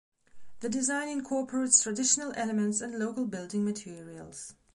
[0.61, 4.55] The design incorporates traditional elements and local building materials.